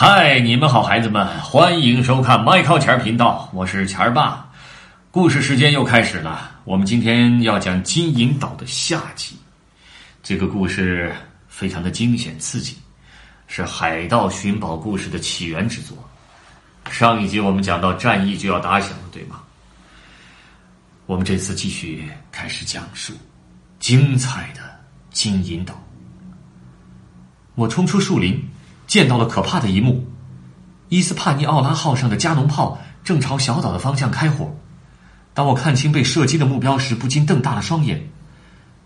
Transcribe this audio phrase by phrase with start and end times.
[0.00, 4.48] 嗨，你们好，孩子们，欢迎收看麦靠钱儿频道，我是钱儿爸。
[5.10, 9.36] 故事时间又开始了，我们今天要讲金银岛的下集。
[10.22, 11.12] 这个故事
[11.48, 12.76] 非常的惊险刺激，
[13.48, 15.98] 是海盗寻宝故事的起源之作。
[16.88, 19.40] 上一集我们讲到战役就要打响了，对吗？
[21.06, 23.12] 我们这次继续开始讲述
[23.80, 24.60] 精彩的
[25.10, 25.74] 金银岛。
[27.56, 28.40] 我冲出树林。
[28.88, 30.04] 见到了可怕的一幕：
[30.88, 34.56] 伊斯帕尼奥拉号上的加农炮正朝小岛的方向开火。
[35.34, 38.08] 当我看清被射击的目标时，不禁瞪大了双眼。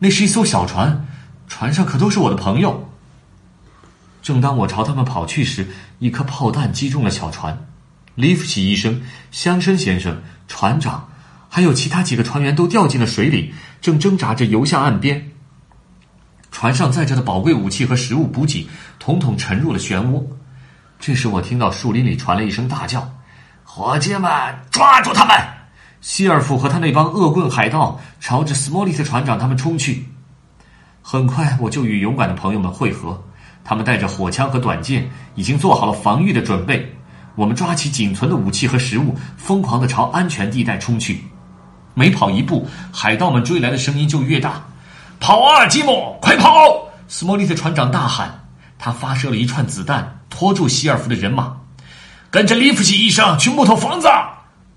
[0.00, 1.06] 那是一艘小船，
[1.46, 2.88] 船上可都是我的朋友。
[4.20, 5.68] 正当我朝他们跑去时，
[6.00, 7.66] 一颗炮弹击中了小船。
[8.16, 11.08] 利夫奇医生、乡绅先生、船长，
[11.48, 15.31] 还有其他几个船员都掉进了水里，正挣扎着游向岸边。
[16.52, 18.69] 船上载着的宝贵武器和食物补给，
[19.01, 20.23] 统统沉入了漩涡。
[21.01, 23.11] 这时，我听到树林里传来一声大叫
[23.65, 24.31] ：“伙计们，
[24.70, 25.34] 抓住他们！”
[26.03, 30.06] 希尔夫和他那帮恶棍海盗朝着斯莫利特船长他们冲去。
[31.00, 33.20] 很快，我就与勇敢的朋友们会合，
[33.64, 36.94] 他们带着火枪和短剑，已经做好了防御的准备。
[37.34, 41.25] 我们抓起仅存的武器和食物，疯狂的朝安全地带冲去。
[41.94, 44.62] 每跑一步，海盗们追来的声音就越大。
[45.23, 46.84] 跑啊，吉姆，快跑！
[47.06, 48.45] 斯莫利特船长大喊。
[48.77, 51.56] 他发射了一串子弹，拖住希尔夫的人马，
[52.28, 54.09] 跟着利夫奇医生去木头房子。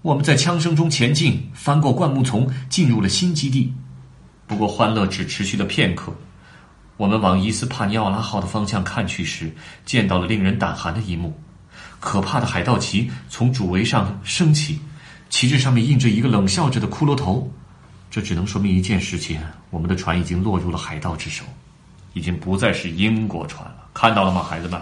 [0.03, 3.73] 我们在枪声中前进，翻过灌木丛，进入了新基地。
[4.45, 6.13] 不过欢乐只持续了片刻。
[6.95, 9.51] 我们往伊斯帕尼奥拉号的方向看去时，
[9.83, 11.35] 见到了令人胆寒的一幕：
[11.99, 14.79] 可怕的海盗旗从主桅上升起，
[15.27, 17.51] 旗帜上面印着一个冷笑着的骷髅头。
[18.11, 19.41] 这只能说明一件事情：
[19.75, 21.43] 我们的船已经落入了海盗之手，
[22.13, 23.89] 已经不再是英国船了。
[23.93, 24.81] 看到了吗，孩子们？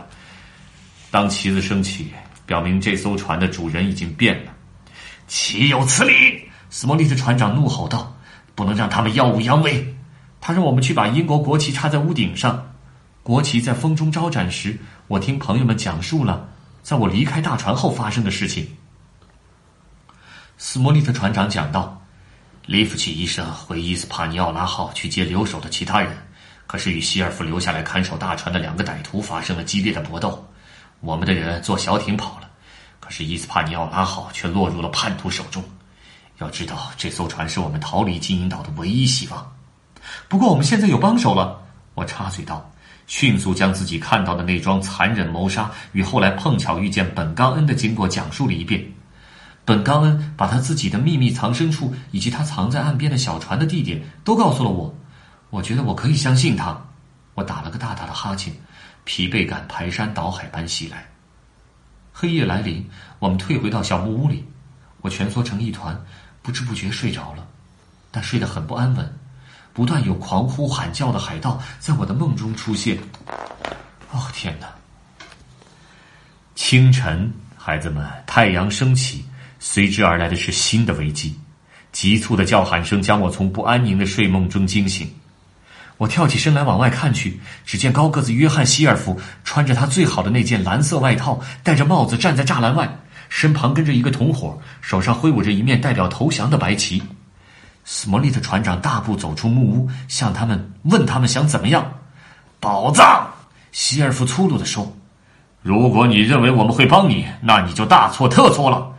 [1.09, 2.11] 当旗子升起，
[2.45, 4.52] 表明这艘船的主人已经变了。
[5.27, 6.47] 岂有此理！
[6.69, 8.16] 斯莫利特船长怒吼道
[8.53, 9.95] ：“不能让他们耀武扬威。”
[10.40, 12.63] 他让我们去把英国国旗插在屋顶上。
[13.23, 16.47] 国旗在风中招展时，我听朋友们讲述了
[16.84, 18.67] 在我离开大船后发生的事情。
[20.59, 22.00] 斯莫利特船长讲道。
[22.66, 26.16] 利夫奇医生回伊斯帕尼奥拉号去接留守的其他人，
[26.66, 30.47] 可是与希尔夫留下来看守大船的两个歹徒发生了激烈的搏斗。
[31.02, 32.50] 我们的人坐小艇跑了，
[33.02, 35.62] 可是伊斯帕尼奥拉号却落入了叛徒手中。
[36.38, 39.52] 要知道，这艘船是我们逃离金银岛的唯一希望。
[40.29, 41.62] 不过，我们现在有帮手了。
[41.96, 42.72] 我插嘴道，
[43.07, 48.81] 迅速将自己看到的那桩残忍谋杀与后来碰巧遇见本冈恩的经过讲述了一遍。
[49.66, 54.94] 本冈恩把他自己的秘密藏身处以及他藏在岸边的小船的地点都告诉了我，
[55.50, 56.78] 我觉得我可以相信他。
[57.34, 58.53] 我打了个大大的哈欠，
[59.06, 61.07] 疲惫感排山倒海般袭来。
[62.12, 62.88] 黑夜来临，
[63.19, 64.46] 我们退回到小木屋里，
[65.02, 66.00] 我蜷缩成一团，
[66.41, 67.47] 不知不觉睡着了，
[68.12, 69.19] 但睡得很不安稳。
[69.73, 72.96] 不断有狂呼喊叫的海盗在我的梦中出现。
[74.12, 74.68] 哦天哪！
[76.53, 79.25] 清晨，孩子们，太阳升起。
[79.66, 81.34] 随之而来的是新的危机，
[81.94, 85.09] 急促的叫喊声将我从不安宁的睡梦中惊醒。
[85.97, 92.94] 我跳起身来往外看去，只见高个子约翰希尔夫穿着他最好的那件蓝色外套，戴着帽子站在栅栏外，
[93.29, 97.02] 身旁跟着一个同伙，手上挥舞着一面代表投降的白旗。
[97.85, 101.90] 斯莫利特船长大步走出木屋，向他们问：“他们想怎么样？”
[102.59, 103.25] 宝藏，
[103.72, 104.94] 希尔夫粗鲁地说
[105.63, 108.90] ：“如果你认为我们会帮你，那你就大错特错了。”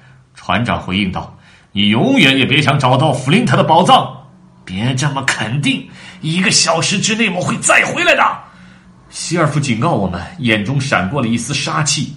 [0.45, 1.35] 船长回应道
[1.73, 4.15] ：“你永远也别想找到弗林特的宝藏，
[4.63, 5.89] 别这么肯定。
[6.21, 8.23] 一个小时之内我会再回来的。”
[9.09, 12.15] 希尔夫警告我们，眼中闪过了一丝杀气。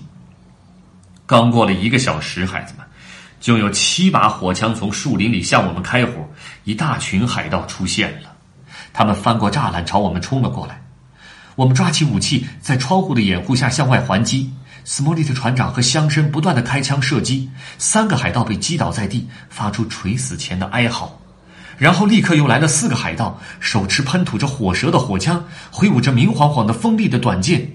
[1.25, 2.85] 刚过了一个小时，孩子们，
[3.39, 6.11] 就有七把火枪从树林里向我们开火，
[6.65, 8.29] 一大群海盗出现了。
[8.91, 10.81] 他们翻过栅栏朝我们冲了过来，
[11.55, 14.51] 我们抓起武器，在窗户的掩护下向外还击。
[14.89, 21.19] 斯莫利特船长和乡绅不断的开枪射击，三个海盗被击倒在地，发出垂死前的哀嚎。
[21.77, 27.69] 然后立刻又来了四个海盗，手持喷吐着火舌的火枪，挥舞着明晃晃的锋利的短剑。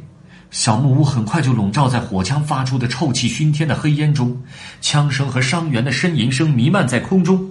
[0.50, 4.42] 小木屋很快就笼罩在火枪发出的臭气熏天的黑烟中，
[4.80, 7.46] 枪声和伤员的呻吟声弥漫在空中。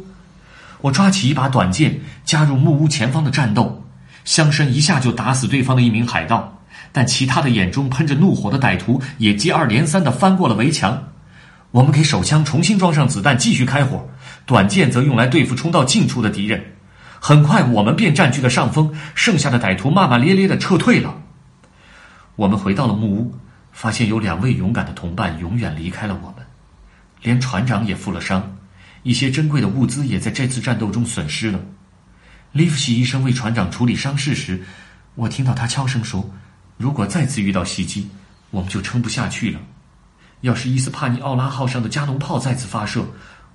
[0.81, 3.85] 我抓起一把短剑，加入木屋前方的战斗。
[4.25, 6.57] 乡绅一下就打死对方的一名海盗。
[6.91, 11.09] 但其他的眼中喷着怒火的歹徒也接二连三的翻过了围墙。
[11.71, 14.09] 我们给手枪重新装上子弹，继续开火。
[14.45, 16.61] 短剑则用来对付冲到近处的敌人。
[17.19, 21.21] 很快，我们便占据了上风，剩下的歹徒骂骂咧咧的撤退了。
[22.35, 23.35] 我们回到了木屋，
[23.71, 26.45] 发现有两位勇敢的同伴永远离开了我们，
[27.21, 28.57] 连船长也负了伤，
[29.03, 31.59] 一些珍贵的物资也在这次战斗中损失了。
[32.51, 34.63] 利弗西医生为船长处理伤势时，
[35.15, 36.27] 我听到他悄声说
[36.81, 38.09] ：“如果再次遇到袭击，
[38.49, 39.59] 我们就撑不下去了。
[40.41, 43.05] 要是伊斯帕尼奥拉号上的加农炮再次发射，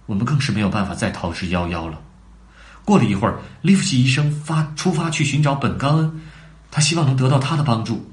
[0.06, 2.00] 我们更是没有办法再逃之夭夭了。”
[2.86, 6.20] 过了一会儿，利弗西医生发出发去寻找本冈恩，
[6.70, 8.08] 他希望能得到他的帮助。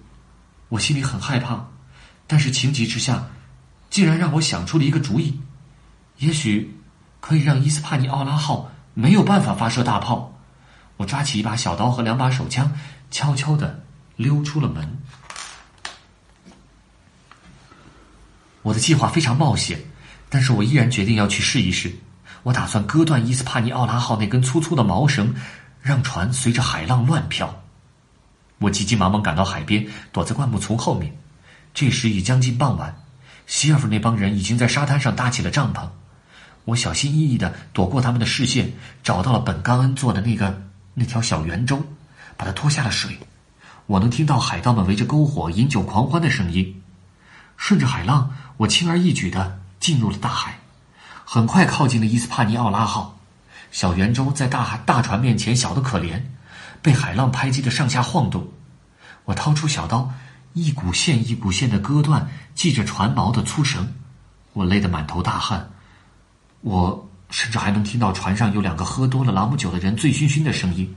[0.69, 1.67] 我心里很害怕，
[2.25, 3.27] 但是情急之下，
[3.91, 5.39] 竟然让我想出了一个主意：
[6.17, 6.75] 也许
[7.19, 10.33] 可以让伊斯帕尼奥拉号没有办法发射大炮。
[10.97, 12.71] 我抓起一把小刀和两把手枪，
[13.11, 13.83] 悄悄的
[14.15, 14.97] 溜出了门。
[18.63, 19.79] 我的计划非常冒险，
[20.29, 21.93] 但是我依然决定要去试一试。
[22.41, 25.35] 我打算割断伊斯帕尼奥拉号那根粗粗的毛绳，
[25.81, 27.63] 让船随着海浪乱飘。
[28.59, 31.15] 我急急忙忙赶到海边，躲在灌木丛后面。
[31.73, 32.95] 这时已将近傍晚，
[33.47, 35.87] 希尔夫那帮人已经在沙滩上搭起了帐篷。
[36.65, 38.71] 我小心翼翼的躲过他们的视线，
[39.03, 40.61] 找到了本冈恩做的那个
[40.93, 41.83] 那条小圆舟，
[42.37, 43.17] 把它拖下了水。
[43.85, 46.81] 我能听到海盗们围着篝火饮酒狂欢的声音。
[47.57, 50.59] 顺着海浪，我轻而易举的进入了大海。
[51.25, 53.17] 很快靠近了伊斯帕尼奥拉号，
[53.71, 56.21] 小圆舟在大海大船面前小得可怜，
[56.81, 58.47] 被海浪拍击的上下晃动。
[59.25, 60.11] 我掏出小刀，
[60.53, 63.93] 一股线一股线的割断系着船锚的粗绳，
[64.51, 65.71] 我累得满头大汗。
[66.61, 70.93] 我甚至还能听到船上有两个喝多了朗姆酒的人醉醺醺的声音。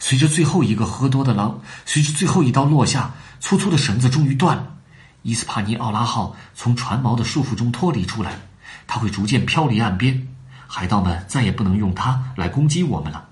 [0.00, 4.74] 随着最后一个喝多的狼，随着最后一刀落下，粗粗的绳子终于断了，
[5.22, 8.38] 伊斯帕尼奥拉号从船锚的束缚中脱离出来。
[8.86, 10.26] 它会逐渐飘离岸边，
[10.66, 13.28] 海盗们再也不能用它来攻击我们了。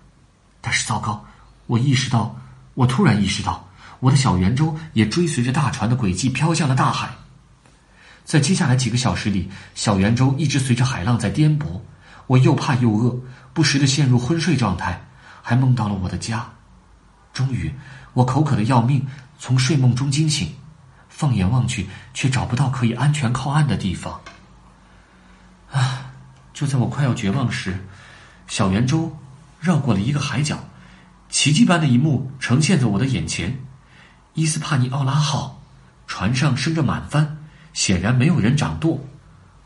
[0.61, 1.25] 但是糟糕，
[1.67, 2.37] 我意识到，
[2.75, 3.67] 我突然意识到，
[4.01, 7.09] 我的小圆舟也追随着大船的轨迹飘向了大海。
[8.25, 11.81] 在接下来几个小时里，小圆舟一直随着海浪在颠簸，
[12.27, 13.19] 我又怕又饿，
[13.55, 15.07] 不时的陷入昏睡状态，
[15.41, 16.47] 还梦到了我的家。
[17.33, 17.73] 终于，
[18.13, 19.07] 我口渴的要命，
[19.39, 20.53] 从睡梦中惊醒，
[21.17, 24.21] 放眼望去，却找不到可以安全靠岸的地方。
[25.73, 26.13] 啊！
[26.53, 27.87] 就在我快要绝望时，
[28.47, 29.17] 小圆舟
[29.59, 30.59] 绕过了一个海角，
[31.31, 33.59] 奇迹般的一幕呈现在我的眼前：
[34.35, 35.63] 伊斯帕尼奥拉号
[36.07, 37.39] 船上升着满帆，
[37.73, 39.03] 显然没有人掌舵。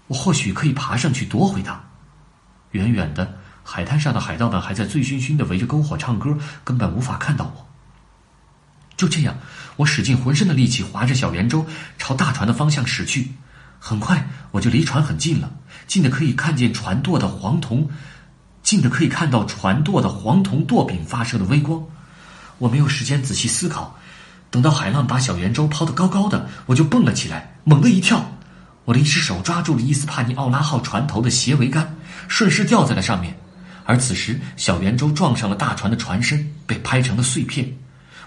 [0.07, 1.81] 我或许可以爬上去夺回它。
[2.71, 7.67] 远远的海滩上的海盗们还在醉醺醺的围着篝火唱歌，根本无法看到我。
[9.01, 9.35] 就这样，
[9.77, 11.65] 我使尽浑身的力气划着小圆舟
[11.97, 13.31] 朝大船的方向驶去。
[13.79, 15.51] 很快，我就离船很近了，
[15.87, 17.89] 近的可以看见船舵的黄铜，
[18.63, 21.83] 近的可以看到船舵的黄铜舵柄发射的微光。
[22.59, 23.99] 我没有时间仔细思考，
[24.51, 28.37] 等到海浪把小圆舟抛得高高的，我就蹦了起来，猛地一跳，
[28.85, 31.97] 我的一只手抓住了伊斯帕尼奥拉号船头的斜桅杆，
[32.29, 33.35] 顺势吊在了上面。
[33.87, 37.67] 而此时，小圆舟撞上了大船的船身，被拍成了碎片。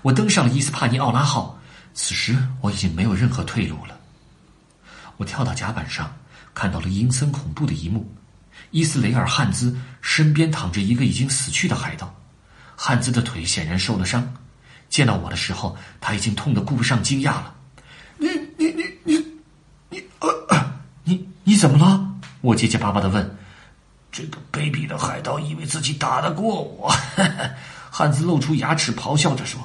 [0.04, 1.58] 我登上了伊斯帕尼奥拉号，
[1.94, 3.98] 此时我已经没有任何退路了。
[5.18, 6.14] 我跳到甲板上，
[6.54, 8.14] 看到了阴森恐怖的一幕：
[8.72, 12.14] 伊斯雷尔·汉兹身边躺着一个已经死去的海盗，
[12.76, 14.34] 汉兹的腿显然受了伤。
[14.90, 17.56] 见到我的时候，他已经痛得顾不上惊讶了。
[18.18, 18.28] 你
[18.58, 19.26] 你你你
[19.90, 20.74] 你呃，
[21.06, 22.14] 你你怎么了？
[22.42, 23.38] 我结结巴巴的问。
[24.12, 26.94] 这个卑鄙的海盗以为自己打得过我，
[27.90, 29.60] 汉兹露出牙齿，咆哮着说：“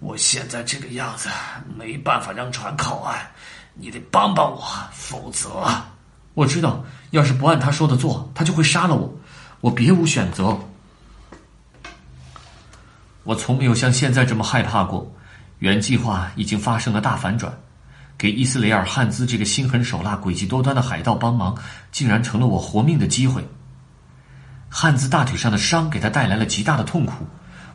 [0.00, 1.28] 我现在这个样子，
[1.76, 3.18] 没办法让船靠岸。”
[3.80, 5.64] 你得帮帮我，否则
[6.34, 9.08] 我知道，要是不按他说的做，他就会杀了我。
[9.60, 10.58] 我别无选择。
[13.22, 15.08] 我从没有像现在这么害怕过。
[15.60, 17.56] 原计划已经发生了大反转，
[18.16, 21.56] 给伊斯雷尔·汉兹这个心狠手辣、诡计多端的海盗帮忙，
[21.92, 23.46] 竟然成了我活命的机会。
[24.68, 27.24] 汉兹大腿上的伤给他带来了极大的痛苦。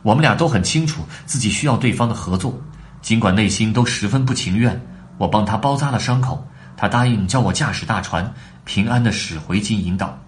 [0.04, 2.60] 我们俩都很清楚自己需要对方的合作，
[3.00, 4.78] 尽管内心都十分不情愿。
[5.16, 6.46] 我帮他包扎了伤口，
[6.76, 8.30] 他答应教我驾驶大船，
[8.66, 10.18] 平安的驶回金银岛。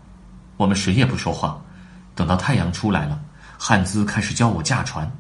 [0.57, 1.61] 我们谁也不说话，
[2.15, 3.21] 等到太阳出来了，
[3.59, 5.11] 汉兹开始教我驾船。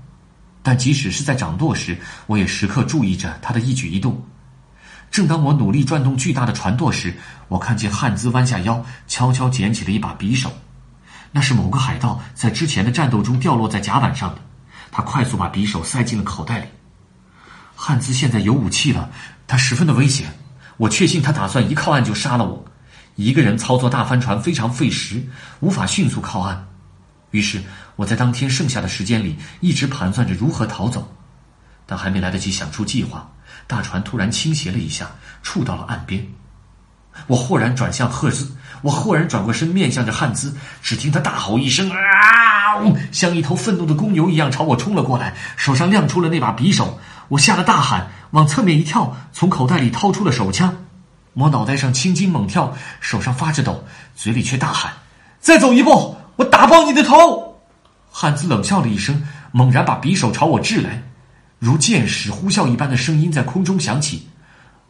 [0.62, 4.18] 但即使是在掌舵时，我也时刻注意着他的一举一动。
[5.10, 7.14] 正当我努力转动巨大的船舵时，
[7.48, 10.50] 我看见汉兹弯下腰，悄悄捡起了一把匕首。
[11.36, 14.40] 那是某个海盗在之前的战斗中掉落在甲板上的。
[14.90, 16.66] 他快速把匕首塞进了口袋里。
[17.74, 19.10] 汉兹现在有武器了。
[19.46, 20.34] 他十分的危险，
[20.78, 22.64] 我确信他打算一靠岸就杀了我。
[23.16, 25.22] 一个人操作大帆船非常费时，
[25.60, 26.66] 无法迅速靠岸。
[27.32, 27.62] 于是
[27.96, 31.06] 我在当天剩下的时间里一直盘算着如何逃走，
[31.84, 33.30] 但还没来得及想出计划，
[33.66, 35.10] 大船突然倾斜了一下，
[35.42, 36.26] 触到了岸边。
[37.26, 38.50] 我豁然转向赫兹，
[38.86, 40.54] 我豁然转过身，面向着汉兹。
[40.80, 42.78] 只听他大吼一声：“啊！”
[43.10, 47.00] 像一头愤怒的公牛一样朝我冲了过来，手上亮出了那把匕首。
[47.26, 50.76] 我吓得大喊，往侧面一跳，从口袋里掏出了手枪。
[51.34, 54.92] 我脑袋上青筋猛跳，手上发着抖，嘴里却大喊
[55.40, 57.56] ：“再走一步，我打爆你的头！”
[58.08, 61.02] 汉兹冷笑了一声，猛然把匕首朝我掷来，
[61.58, 64.28] 如箭矢呼啸一般的声音在空中响起。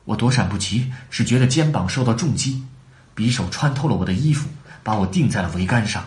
[0.05, 2.63] 我躲闪不及，只觉得肩膀受到重击，
[3.17, 4.49] 匕首穿透了我的衣服，
[4.83, 6.05] 把我钉在了桅杆上。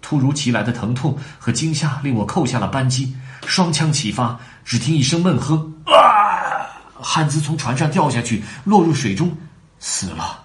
[0.00, 3.14] 突如其来的疼痛和惊吓令我扣下了扳机，
[3.46, 6.70] 双枪齐发，只听一声闷喝，啊！
[6.94, 9.36] 汉兹从船上掉下去，落入水中，
[9.78, 10.44] 死了。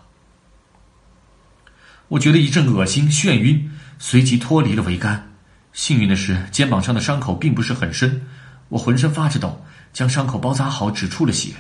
[2.08, 5.32] 我觉得一阵恶心、眩晕，随即脱离了桅杆。
[5.74, 8.22] 幸运的是，肩膀上的伤口并不是很深，
[8.70, 9.62] 我浑身发着抖，
[9.94, 11.54] 将伤口包扎好，止住了血。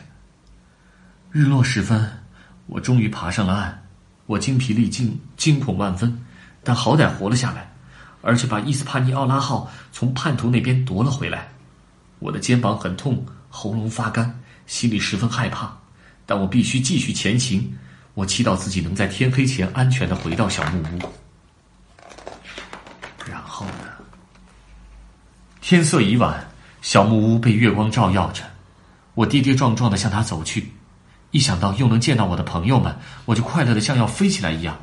[1.31, 2.23] 日落时分，
[2.67, 3.84] 我终于爬上了岸。
[4.25, 6.25] 我精疲力尽，惊恐万分，
[6.63, 7.71] 但好歹活了下来，
[8.21, 11.47] 而且把伊斯帕尼奥拉号从叛徒那边夺了回来。
[12.19, 15.71] 我的肩膀很痛，喉咙发干，心里十分害怕，
[16.25, 17.71] 但我必须继续前行。
[18.15, 20.99] 我祈祷自己能在天黑前安全的回到小木屋。
[23.29, 23.91] 然后呢？
[25.61, 26.47] 天色已晚，
[26.81, 28.43] 小木屋被月光照耀着，
[29.15, 30.71] 我跌跌撞撞的向他走去。
[31.35, 34.79] 一想到又能见到我的朋友们，我就快乐的像要飞起来一样。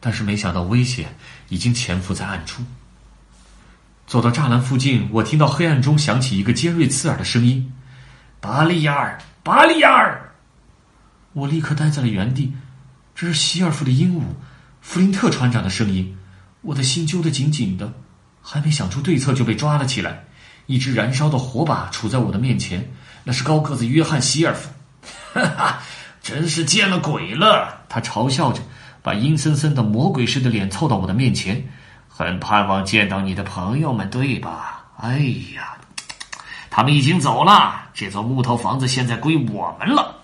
[0.00, 1.14] 但是没想到危险
[1.48, 2.64] 已经潜伏在暗处。
[4.04, 7.72] 走到栅栏附近，我听到黑暗中响起一个尖锐刺耳的声音
[8.42, 10.32] ：“巴利亚尔，巴利亚尔！”
[11.34, 12.52] 我立刻呆在了原地。
[13.14, 14.22] 这是希尔夫的鹦鹉，
[14.80, 16.18] 弗林特船长的声音。
[16.62, 17.92] 我的心揪得紧紧的，
[18.42, 20.24] 还没想出对策就被抓了起来。
[20.66, 22.90] 一支燃烧的火把杵在我的面前，
[23.22, 24.68] 那是高个子约翰·希尔夫。
[25.32, 25.78] 哈哈，
[26.22, 27.82] 真是见了鬼了！
[27.88, 28.60] 他嘲笑着，
[29.02, 31.62] 把阴森森的魔鬼似的脸凑到我的面前。
[32.08, 34.84] 很盼望见到你的朋友们，对吧？
[34.98, 35.18] 哎
[35.54, 35.78] 呀，
[36.68, 37.88] 他们已经走了。
[37.94, 40.16] 这座木头房子现在归我们了。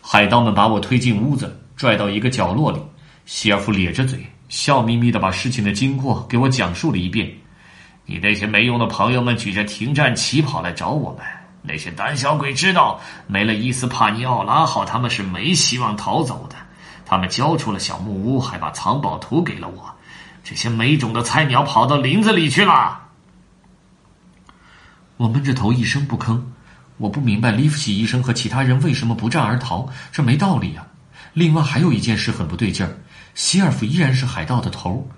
[0.00, 2.80] 海盗们把我推进屋子，拽到一个角落里。
[3.24, 7.32] 希尔夫咧着嘴，笑眯眯的把事情的经过给我讲述了一遍。
[8.04, 11.20] 你那些没用的朋友们举着停战旗跑来找我们。
[11.62, 16.56] 那些胆小鬼知道没了伊斯帕尼奥拉号，他们是没希望逃走的。
[17.06, 19.94] 他们交出了小木屋，还把藏宝图给了我。
[20.42, 23.00] 这些没种的菜鸟跑到林子里去了。
[25.18, 26.42] 我闷着头一声不吭。
[26.98, 30.86] 我不明白利夫奇医生和其他人为什么不战而逃，这没道理啊。
[31.32, 32.98] 另外还有一件事很不对劲儿：
[33.34, 35.08] 希尔夫依然是海盗的头，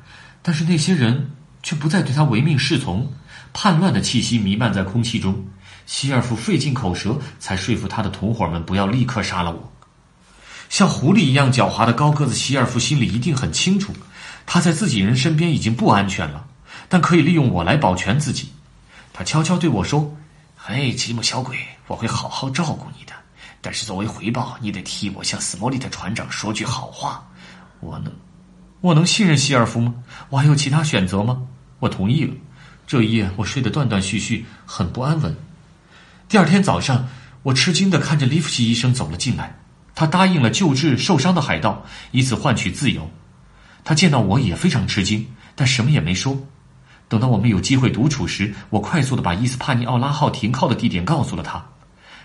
[0.42, 1.30] 但是那些人
[1.62, 3.12] 却不再对他唯命是从。
[3.52, 5.46] 叛乱的气息弥漫在空气中。
[5.86, 9.72] 希尔夫费尽口舌，才说服他的同伙们不要立刻杀了我。
[10.68, 13.92] 像狐狸一样狡猾的高个子希尔夫心里一定很清楚，
[14.46, 16.44] 他在自己人身边已经不安全了，
[16.88, 18.48] 但可以利用我来保全自己。
[19.12, 20.12] 他悄悄对我说
[20.56, 23.12] ：“嘿，吉姆小鬼，我会好好照顾你的。
[23.60, 27.24] 但是作为回报，你得替我向斯莫利特船长说句好话。
[27.80, 28.12] 我能，
[28.80, 29.94] 我能信任希尔夫吗？
[30.30, 31.42] 我还有其他选择吗？”
[31.78, 32.34] 我同意了。
[32.86, 35.36] 这一夜我睡得断断续续，很不安稳。
[36.34, 37.06] 第二天早上，
[37.44, 39.54] 我吃惊的看着利夫奇医生走了进来。
[39.94, 43.08] 他答应了救治受伤的海盗，以此换取自由。
[43.84, 46.36] 他见到我也非常吃惊，但什么也没说。
[47.06, 51.64] 等到我们有机会独处时，我快速的把伊斯帕尼奥拉号停靠的地点告诉了他。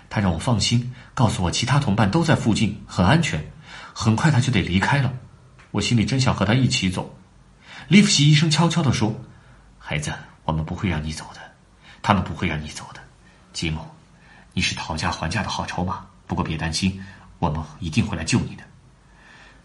[0.08, 3.48] 他让我放心，告诉我其他同伴都在附近，很安全。
[3.94, 5.12] 很快他就得离开了。
[5.70, 7.16] 我心里真想和他一起走。
[7.86, 9.14] 利夫西医生悄悄地说
[9.78, 10.12] ：“孩子，
[10.42, 11.40] 我们不会让你走的，
[12.02, 13.00] 他们不会让你走的，
[13.52, 13.78] 吉姆。”
[14.60, 17.02] 你是讨价还价的好筹码，不过别担心，
[17.38, 18.62] 我们一定会来救你的。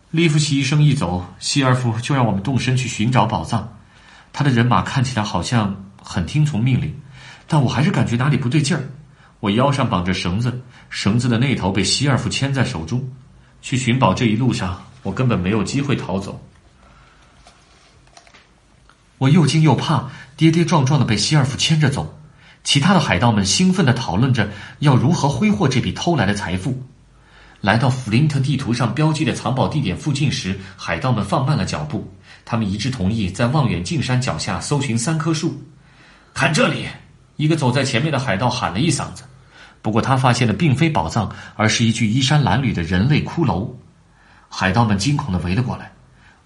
[0.09, 3.77] 利夫奇医生一走，希尔夫就让我们动身去寻找宝藏。
[4.31, 6.97] 他的人马看起来好像很听从命令，
[7.45, 8.87] 但我还是感觉哪里不对劲儿。
[9.41, 13.11] 我腰上绑着绳子，绳子的那头被希尔夫牵在手中。
[13.61, 16.41] 去寻宝这一路上，我根本没有机会逃走。
[19.17, 22.17] 我又惊又怕，跌跌撞撞的被希尔夫牵着走。
[22.65, 26.83] 其他的海盗们兴奋地讨论着要如何挥霍这笔偷来的财富。
[27.61, 32.11] 来到弗林特地图上标记的藏宝地点附近时，海盗们放慢了脚步。
[32.43, 35.63] 他们一致同意在望远镜山脚下搜寻三棵树。
[36.33, 36.87] 看这里！
[37.37, 39.23] 一个走在前面的海盗喊了一嗓子。
[39.81, 43.69] 不过他发现的并非宝藏，而是一具衣衫褴褛的人类骷髅。
[44.49, 45.91] 海盗们惊恐地围了过来。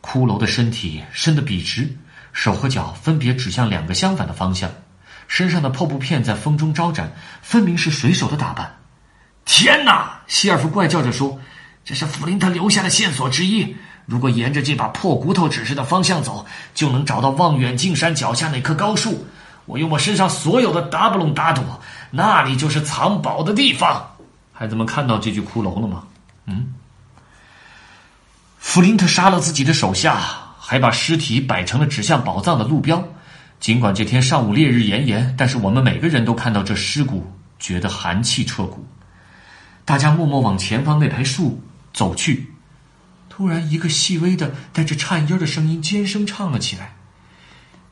[0.01, 1.97] 骷髅的身体伸得笔直，
[2.33, 4.69] 手和脚分别指向两个相反的方向。
[5.29, 8.77] 身上的破布片在风中招展，分明是水手的打扮。
[9.45, 10.19] 天哪！
[10.27, 11.39] 希尔夫怪叫着说
[11.85, 13.75] ：“这是弗林特留下的线索之一。
[14.07, 19.27] 如果沿着这把破骨头指示的方向走，就能找到望远镜山脚下那棵高树。
[19.65, 21.61] 我用我身上所有的达布隆打赌，
[22.09, 24.15] 那里就是藏宝的地方。”
[24.51, 26.03] 孩子们看到这具骷髅了吗？
[26.47, 26.73] 嗯。
[28.57, 30.19] 弗林特杀了自己的手下，
[30.59, 33.03] 还把尸体摆成了指向宝藏的路标。
[33.59, 37.25] 尽管这天上午烈日炎炎，但是我们每个人都看到这尸骨，
[37.59, 38.85] 觉得寒气彻骨。
[39.83, 41.61] 大家默默往前方那排树
[41.93, 42.47] 走去。
[43.27, 46.93] 突然，一个细微的、带着颤音的声音尖声唱了起来：“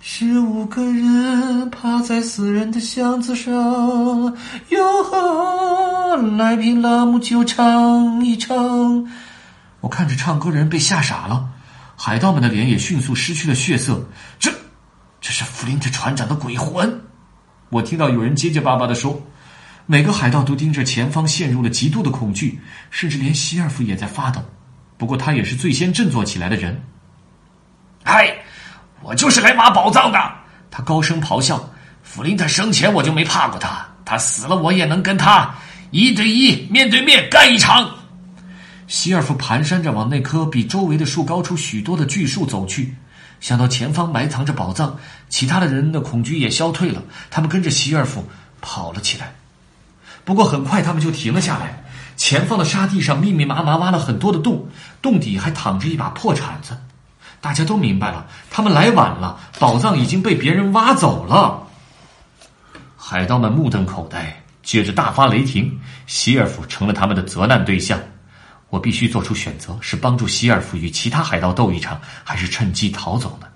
[0.02, 3.54] 十五个人趴在死人的箱子上，
[4.70, 9.08] 哟呵，来瓶朗姆酒唱一唱。”
[9.80, 11.50] 我看着唱歌人被吓傻了，
[11.96, 14.06] 海盗们的脸也迅速失去了血色。
[14.38, 14.52] 这，
[15.28, 17.02] 这是弗林特船长的鬼魂！
[17.68, 19.22] 我听到有人结结巴巴的说。
[19.86, 24.42] 每个海盗都盯着前方，陷入了极度的恐惧，甚至连希尔夫也在发抖。
[24.96, 26.82] 不过他也是最先振作起来的人。
[28.06, 28.34] 嗨，
[29.02, 30.18] 我就是来挖宝藏的！
[30.72, 31.62] 他高声咆哮。
[32.02, 35.54] 弗林特生前我就没怕过他，他死了我也能跟他
[35.92, 37.94] 一对一、面对面干一场。
[38.88, 42.96] 希尔夫蹒跚着往那棵比周围的树高出许多的巨树走去，
[43.40, 44.98] 想到前方埋藏着宝藏，
[45.30, 48.26] 其他的人的恐惧也消退了，他们跟着希尔夫
[48.62, 49.34] 跑了起来。
[50.26, 51.84] 不过很快他们就停了下来，
[52.18, 54.68] 前方的沙地上密密麻麻挖了很多的洞，
[55.02, 56.78] 洞底还躺着一把破铲子。
[57.40, 61.64] 大家都明白了，他们来晚了，宝藏已经被别人挖走了。
[62.98, 67.98] 海盗们目瞪口呆，接着大发雷霆，希尔夫成了他们的责难对象。
[68.70, 73.48] 我必须做出选择：是帮助希尔夫与其他海盗斗一场，还是趁机逃走呢？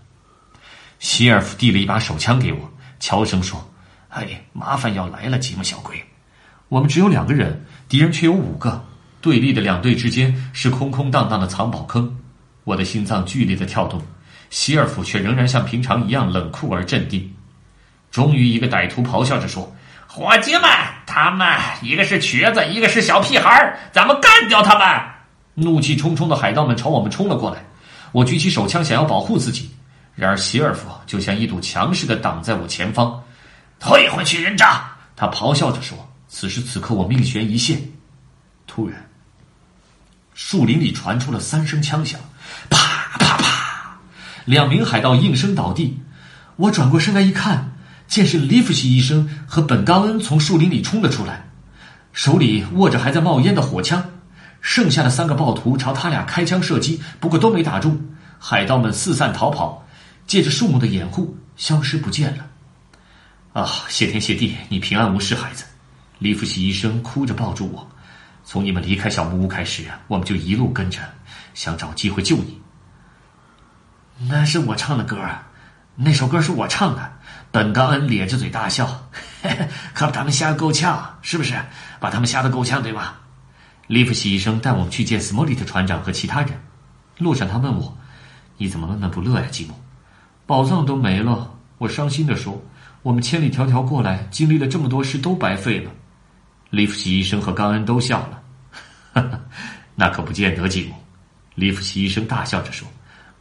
[0.99, 3.69] 希尔夫递了一把手枪给我，悄声说
[4.09, 6.01] ：“哎，麻烦要来了，吉姆小鬼。
[6.69, 8.85] 我们只有两个人，敌人却有五个。
[9.19, 12.17] 对立的两队之间是空空荡荡的藏宝坑。
[12.63, 14.01] 我的心脏剧烈的跳动，
[14.49, 17.31] 希尔夫却仍然像平常一样冷酷而镇定。
[18.09, 19.75] 终于，一个歹徒咆哮着说。”
[20.07, 20.63] 伙计们，
[21.13, 21.45] 他们
[21.81, 24.87] 一个是瘸子，一个是小屁孩咱们干掉他们！
[25.55, 27.61] 怒气冲冲的海盗们朝我们冲了过来。
[28.13, 29.69] 我举起手枪想要保护自己，
[30.15, 33.21] 然而希尔夫就像一堵墙似的挡在我前方。
[33.77, 34.89] 退回去，人渣！
[35.17, 35.97] 他咆哮着说。
[36.29, 37.81] 此时此刻，我命悬一线。
[38.65, 39.05] 突然，
[40.33, 42.17] 树林里传出了三声枪响，
[42.69, 42.79] 啪
[43.19, 43.97] 啪啪，
[44.45, 46.01] 两名海盗应声倒地。
[46.55, 47.70] 我转过身来一看。
[48.11, 51.47] 见是利弗西医生和本冈恩从树林里冲了出来，
[52.11, 54.03] 手里握着还在冒烟的火枪。
[54.59, 57.97] 剩下的三个暴徒朝他俩开枪射击，不过都没打中。
[58.37, 59.87] 海盗们四散逃跑，
[60.27, 62.45] 借着树木的掩护消失不见了。
[63.53, 65.63] 啊，谢天谢地，你平安无事，孩子！
[66.19, 67.89] 利弗西医生哭着抱住我。
[68.43, 70.99] 从你们离开小木屋开始，我们就一路跟着，
[71.53, 72.59] 想找机会救你。
[74.27, 75.17] 那是我唱的歌，
[75.95, 77.13] 那首歌是我唱的。
[77.51, 78.87] 本高恩咧着嘴大笑，
[79.93, 81.53] 可把他们吓得够呛，是不是？
[81.99, 83.19] 把他们吓得够呛，对吧？
[83.87, 86.51] 利弗西医生带我们去见斯莫利特船长和其他人。
[87.17, 87.97] 路上，他问我
[88.55, 89.73] ：“你怎么闷闷不乐呀，吉姆？”
[90.47, 92.59] 宝藏都没了，我伤心的说
[93.03, 95.91] ：“我们千里迢迢过来，经历了这么多事，都白费了。”
[96.71, 98.41] 利弗西医生和冈恩都笑了。
[99.93, 100.95] 那可不见得，吉姆。
[101.55, 102.87] 利弗西医生大笑着说：“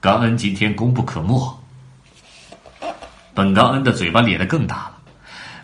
[0.00, 1.56] 冈恩今天功不可没。”
[3.40, 4.98] 本高恩的嘴巴咧得更大了，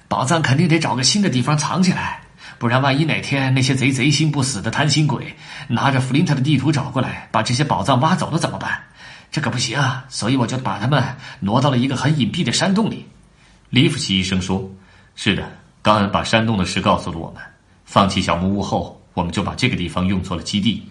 [0.09, 2.23] 宝藏肯定得找个新的地方藏起来，
[2.57, 5.37] 不然万一哪天那些贼贼心不死的贪心鬼
[5.69, 8.83] 拿着弗林特的地图找过来，把这些宝藏挖走了怎么办？
[9.31, 10.07] 这可不行啊！
[10.09, 11.05] 所以我就把他们
[11.41, 13.07] 挪到了一个很隐蔽的山洞里。
[13.69, 14.71] 利弗西医生说
[15.15, 15.47] ：“是的，
[15.83, 17.43] 高恩把山洞的事告诉了我们。
[17.85, 20.83] 放弃小木屋后，我们就把这个地方用作了基地。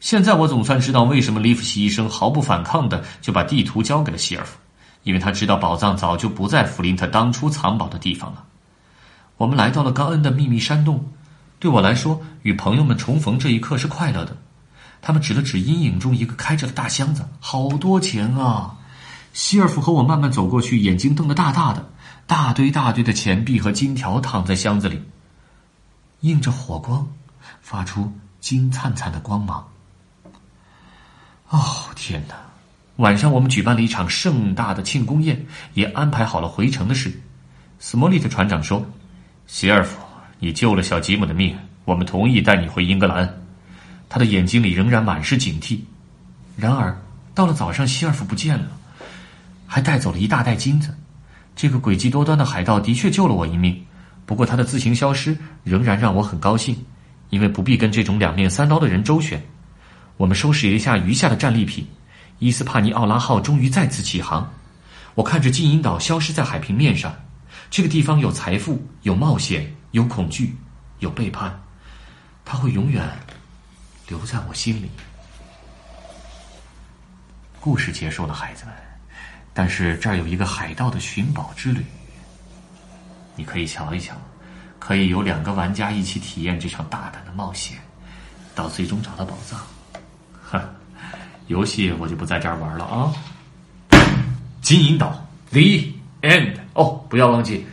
[0.00, 4.56] 现在我总算知道为什么利弗西医生毫不反抗的就把地图交给了希尔夫。”
[5.02, 8.44] 因为他知道宝藏早就不在弗林特当初藏宝的地方了。
[9.36, 11.12] 我们来到了高恩的秘密山洞。
[11.60, 14.36] 对我来说，与朋友们重逢这一刻是快乐的。
[15.00, 18.76] 他们指了指阴影中一个开着的大箱子，好多钱啊！
[19.32, 21.88] 希尔夫和我慢慢走过去，眼睛瞪得大大的。
[22.26, 25.02] 大堆大堆的钱币和金条躺在箱子里，
[26.20, 27.06] 映着火光，
[27.60, 29.66] 发出金灿灿的光芒。
[31.48, 31.60] 哦，
[31.96, 32.34] 天哪！
[32.98, 37.12] 晚上，我们举办了一场盛大的庆功宴，也安排好了回城的事。
[37.78, 38.84] 斯莫利特船长说
[39.46, 40.00] ：“希尔夫，
[40.40, 43.40] 你救了小吉姆的命，我们同意带你回英格兰。”
[44.10, 45.78] 他的眼睛里仍然满是警惕。
[46.56, 47.00] 然而，
[47.36, 48.66] 到了早上，希尔夫不见了，
[49.64, 50.92] 还带走了一大袋金子。
[51.54, 53.80] 这个诡计多端的海盗的确救了我一命，
[54.26, 56.76] 不过他的自行消失仍然让我很高兴，
[57.30, 59.40] 因为不必跟这种两面三刀的人周旋。
[60.16, 61.86] 我们收拾一下余下的战利品，
[62.38, 64.48] 伊斯帕尼奥拉号终于再次起航。
[65.14, 67.12] 我看着金银岛消失在海平面上，
[67.70, 70.56] 这个地方有财富，有冒险，有恐惧，
[71.00, 71.60] 有背叛，
[72.44, 73.04] 它会永远
[74.06, 74.88] 留在我心里。
[77.60, 78.74] 故事结束了，孩子们，
[79.52, 81.84] 但是这儿有一个海盗的寻宝之旅，
[83.34, 84.14] 你可以瞧一瞧，
[84.78, 87.76] 可以有两个玩家一起体验这场大胆的冒险，
[88.54, 89.60] 到最终找到宝藏。
[91.48, 93.12] 游戏我就不在这儿玩了啊。
[94.62, 95.60] 金银岛，The
[96.22, 96.54] End。
[96.74, 97.66] 哦，不要忘记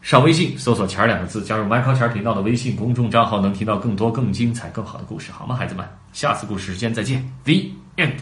[0.00, 5.86] 上微信搜索“钱”两个字，加入 Michael 钱频道的微信公众账号，能听到更多、更精彩、更好的故事，好吗，孩子们？
[6.12, 7.54] 下次故事时间再见，The
[7.96, 8.16] End。